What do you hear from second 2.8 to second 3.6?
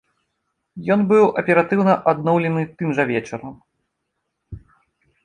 жа вечарам.